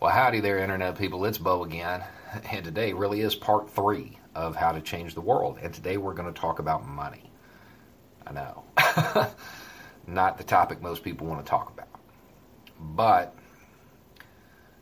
[0.00, 1.26] Well, howdy there, Internet people.
[1.26, 2.02] It's Beau again.
[2.50, 5.58] And today really is part three of how to change the world.
[5.60, 7.30] And today we're going to talk about money.
[8.26, 8.64] I know.
[10.06, 11.88] Not the topic most people want to talk about.
[12.80, 13.36] But,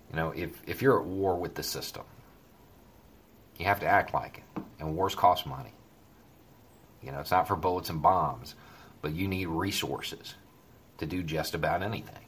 [0.09, 2.05] you know, if, if you're at war with the system,
[3.59, 4.63] you have to act like it.
[4.79, 5.75] And wars cost money.
[7.03, 8.55] You know, it's not for bullets and bombs,
[9.03, 10.37] but you need resources
[10.99, 12.28] to do just about anything.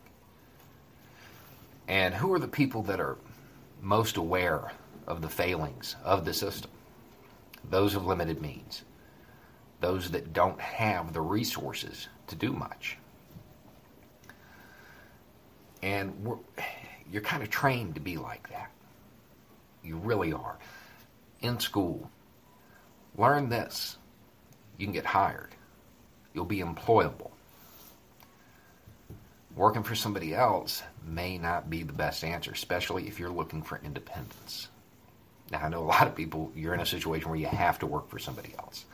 [1.89, 3.16] And who are the people that are
[3.80, 4.73] most aware
[5.07, 6.71] of the failings of the system?
[7.68, 8.82] Those of limited means,
[9.80, 12.96] those that don't have the resources to do much.
[15.82, 16.38] And
[17.10, 18.71] you're kind of trained to be like that.
[19.82, 20.59] You really are.
[21.41, 22.10] In school,
[23.16, 23.97] learn this.
[24.79, 25.54] You can get hired.
[26.35, 27.30] You'll be employable.
[29.61, 33.79] Working for somebody else may not be the best answer, especially if you're looking for
[33.85, 34.69] independence.
[35.51, 37.87] Now, I know a lot of people, you're in a situation where you have to
[37.87, 38.87] work for somebody else.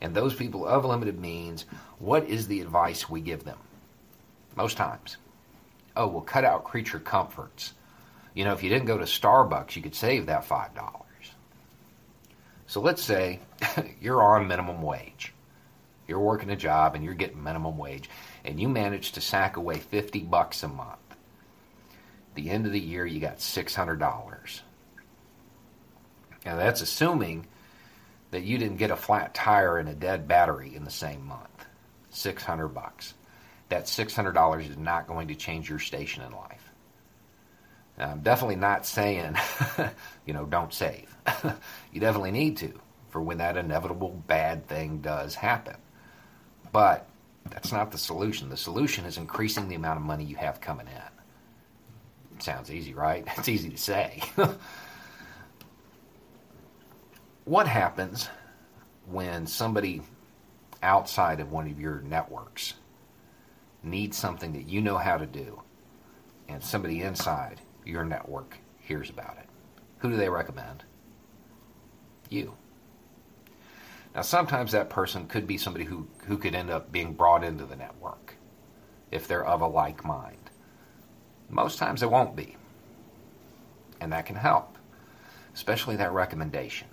[0.00, 1.64] And those people of limited means,
[1.98, 3.58] what is the advice we give them?
[4.54, 5.16] Most times.
[5.96, 7.72] Oh, well, cut out creature comforts.
[8.34, 10.70] You know, if you didn't go to Starbucks, you could save that $5.
[12.68, 13.40] So let's say
[14.00, 15.34] you're on minimum wage.
[16.06, 18.08] You're working a job and you're getting minimum wage
[18.48, 20.96] and you manage to sack away 50 bucks a month.
[21.10, 24.60] At the end of the year you got $600.
[26.46, 27.46] Now that's assuming
[28.30, 31.66] that you didn't get a flat tire and a dead battery in the same month.
[32.08, 33.12] 600 bucks.
[33.68, 36.72] That $600 is not going to change your station in life.
[37.98, 39.36] Now, I'm definitely not saying,
[40.26, 41.14] you know, don't save.
[41.92, 42.72] you definitely need to
[43.10, 45.76] for when that inevitable bad thing does happen.
[46.72, 47.06] But
[47.46, 48.48] that's not the solution.
[48.48, 52.40] The solution is increasing the amount of money you have coming in.
[52.40, 53.26] Sounds easy, right?
[53.38, 54.22] It's easy to say.
[57.44, 58.28] what happens
[59.06, 60.02] when somebody
[60.82, 62.74] outside of one of your networks
[63.82, 65.62] needs something that you know how to do
[66.48, 69.48] and somebody inside your network hears about it?
[69.98, 70.84] Who do they recommend?
[72.28, 72.54] You.
[74.14, 77.64] Now, sometimes that person could be somebody who, who could end up being brought into
[77.64, 78.34] the network
[79.10, 80.50] if they're of a like mind.
[81.48, 82.56] Most times it won't be.
[84.00, 84.78] And that can help,
[85.54, 86.88] especially that recommendation,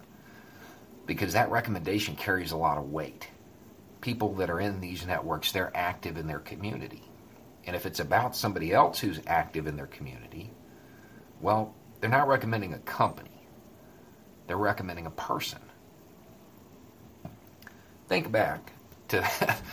[1.05, 3.27] because that recommendation carries a lot of weight.
[4.01, 7.03] People that are in these networks, they're active in their community.
[7.65, 10.51] And if it's about somebody else who's active in their community,
[11.41, 13.47] well, they're not recommending a company,
[14.47, 15.59] they're recommending a person.
[18.07, 18.71] Think back
[19.09, 19.27] to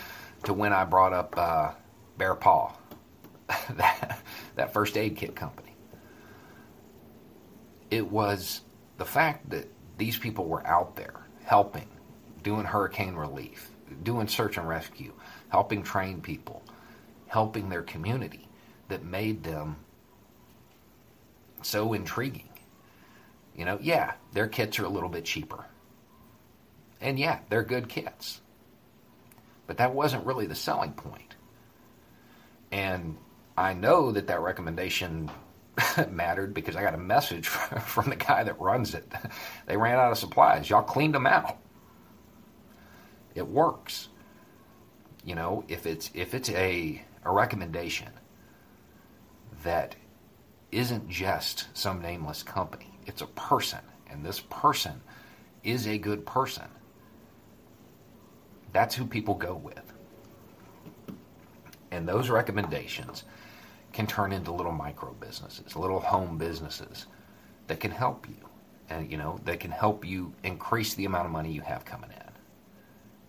[0.43, 1.71] to when I brought up uh,
[2.17, 2.73] Bear Paw,
[3.71, 4.19] that
[4.55, 5.75] that first aid kit company.
[7.91, 8.61] It was
[8.97, 9.67] the fact that
[9.97, 11.87] these people were out there helping,
[12.41, 13.69] doing hurricane relief,
[14.01, 15.13] doing search and rescue,
[15.49, 16.63] helping train people,
[17.27, 18.47] helping their community
[18.87, 19.75] that made them
[21.61, 22.49] so intriguing.
[23.55, 25.65] You know, yeah, their kits are a little bit cheaper.
[27.03, 28.41] And yeah, they're good kits.
[29.67, 31.35] But that wasn't really the selling point.
[32.71, 33.17] And
[33.57, 35.29] I know that that recommendation
[36.09, 37.47] mattered because I got a message
[37.85, 39.11] from the guy that runs it.
[39.65, 40.69] They ran out of supplies.
[40.69, 41.57] Y'all cleaned them out.
[43.35, 44.09] It works.
[45.25, 48.09] You know, if it's if it's a a recommendation
[49.63, 49.95] that
[50.71, 52.91] isn't just some nameless company.
[53.05, 53.79] It's a person,
[54.09, 55.01] and this person
[55.63, 56.65] is a good person.
[58.73, 59.93] That's who people go with.
[61.91, 63.23] And those recommendations
[63.93, 67.05] can turn into little micro businesses, little home businesses
[67.67, 68.35] that can help you.
[68.89, 72.09] And, you know, that can help you increase the amount of money you have coming
[72.09, 72.31] in.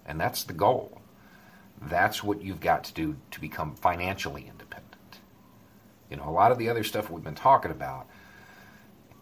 [0.07, 1.01] And that's the goal.
[1.83, 5.21] That's what you've got to do to become financially independent.
[6.11, 8.09] You know, a lot of the other stuff we've been talking about,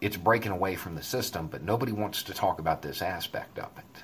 [0.01, 3.69] it's breaking away from the system, but nobody wants to talk about this aspect of
[3.77, 4.03] it.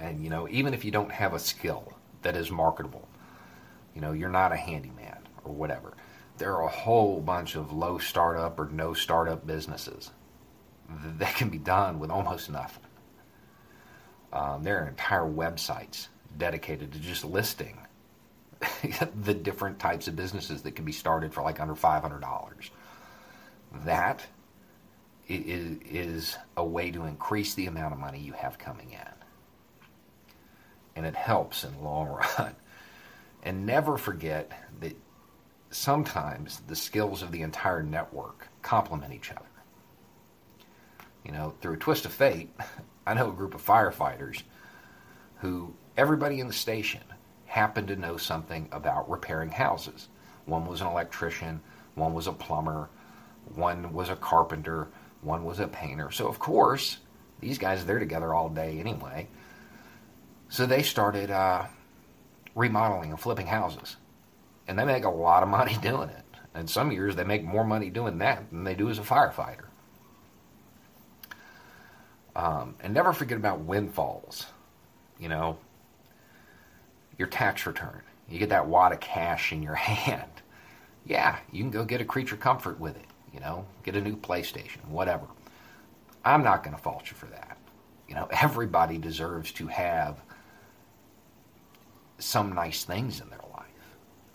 [0.00, 1.92] And, you know, even if you don't have a skill
[2.22, 3.06] that is marketable,
[3.94, 5.94] you know, you're not a handyman or whatever,
[6.38, 10.10] there are a whole bunch of low startup or no startup businesses
[11.18, 12.82] that can be done with almost nothing.
[14.32, 16.08] Um, there are entire websites
[16.38, 17.76] dedicated to just listing
[19.22, 22.70] the different types of businesses that can be started for like under $500.
[23.84, 24.24] That
[25.28, 29.19] is, is a way to increase the amount of money you have coming in.
[31.00, 32.08] And it helps in the long
[32.38, 32.54] run.
[33.42, 34.94] And never forget that
[35.70, 39.40] sometimes the skills of the entire network complement each other.
[41.24, 42.54] You know, through a twist of fate,
[43.06, 44.42] I know a group of firefighters
[45.38, 47.00] who everybody in the station
[47.46, 50.08] happened to know something about repairing houses.
[50.44, 51.62] One was an electrician,
[51.94, 52.90] one was a plumber,
[53.54, 54.88] one was a carpenter,
[55.22, 56.10] one was a painter.
[56.10, 56.98] So, of course,
[57.40, 59.28] these guys, they're together all day anyway.
[60.50, 61.66] So they started uh,
[62.54, 63.96] remodeling and flipping houses.
[64.68, 66.24] And they make a lot of money doing it.
[66.54, 69.66] And some years they make more money doing that than they do as a firefighter.
[72.34, 74.46] Um, and never forget about windfalls.
[75.18, 75.58] You know,
[77.16, 78.02] your tax return.
[78.28, 80.30] You get that wad of cash in your hand.
[81.06, 83.06] Yeah, you can go get a creature comfort with it.
[83.32, 85.26] You know, get a new PlayStation, whatever.
[86.24, 87.56] I'm not going to fault you for that.
[88.08, 90.16] You know, everybody deserves to have
[92.20, 93.66] some nice things in their life.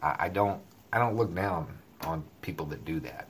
[0.02, 0.62] I, I don't.
[0.92, 3.30] I don't look down on people that do that.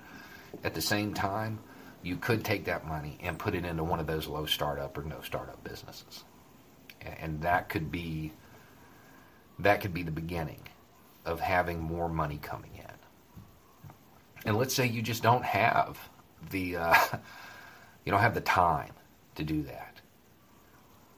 [0.63, 1.59] At the same time,
[2.03, 5.03] you could take that money and put it into one of those low startup or
[5.03, 6.23] no startup businesses,
[7.19, 8.31] and that could be
[9.59, 10.61] that could be the beginning
[11.25, 12.85] of having more money coming in.
[14.45, 15.97] And let's say you just don't have
[16.51, 16.95] the uh,
[18.05, 18.93] you don't have the time
[19.35, 20.01] to do that.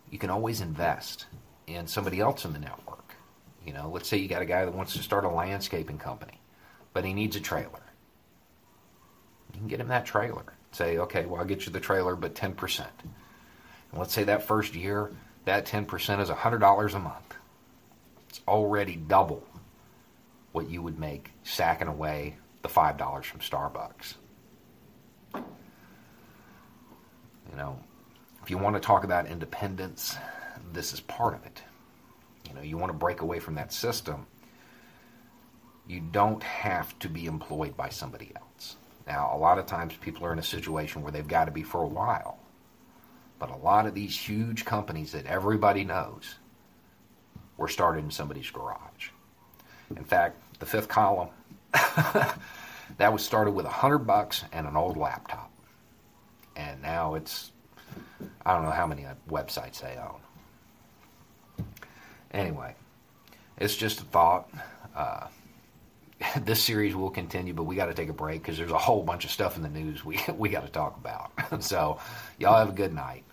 [0.10, 1.26] You can always invest
[1.68, 3.07] in somebody else in the network.
[3.68, 6.40] You know, let's say you got a guy that wants to start a landscaping company,
[6.94, 7.82] but he needs a trailer.
[9.54, 10.46] You can get him that trailer.
[10.72, 12.80] Say, okay, well, I'll get you the trailer, but 10%.
[12.80, 15.12] And let's say that first year,
[15.44, 17.36] that 10% is $100 a month.
[18.30, 19.44] It's already double
[20.54, 24.14] what you would make sacking away the $5 from Starbucks.
[25.36, 25.44] You
[27.58, 27.78] know,
[28.44, 30.16] if you want to talk about independence,
[30.72, 31.62] this is part of it.
[32.46, 34.28] You know, you want to break away from that system.
[35.88, 38.76] You don't have to be employed by somebody else.
[39.06, 41.64] Now, a lot of times people are in a situation where they've got to be
[41.64, 42.40] for a while.
[43.40, 46.36] But a lot of these huge companies that everybody knows
[47.56, 49.10] were started in somebody's garage.
[49.96, 51.30] In fact, the fifth column
[51.72, 55.52] that was started with a hundred bucks and an old laptop,
[56.56, 57.52] and now it's
[58.46, 60.20] I don't know how many websites they own.
[62.32, 62.76] Anyway,
[63.58, 64.50] it's just a thought.
[64.96, 65.28] Uh,
[66.42, 69.04] this series will continue, but we got to take a break because there's a whole
[69.04, 71.32] bunch of stuff in the news we we got to talk about.
[71.64, 72.00] so,
[72.40, 73.24] y'all have a good night.